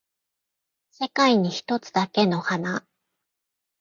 [0.89, 2.83] 世界に一つだけの花